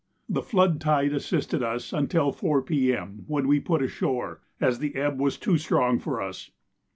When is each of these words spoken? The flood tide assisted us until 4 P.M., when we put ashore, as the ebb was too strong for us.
The 0.27 0.41
flood 0.41 0.81
tide 0.81 1.13
assisted 1.13 1.61
us 1.61 1.93
until 1.93 2.31
4 2.31 2.63
P.M., 2.63 3.23
when 3.27 3.47
we 3.47 3.59
put 3.59 3.83
ashore, 3.83 4.41
as 4.59 4.79
the 4.79 4.95
ebb 4.95 5.19
was 5.19 5.37
too 5.37 5.59
strong 5.59 5.99
for 5.99 6.19
us. 6.19 6.49